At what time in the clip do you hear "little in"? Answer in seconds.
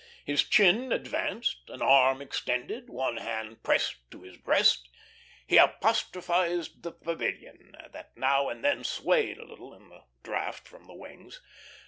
9.45-9.89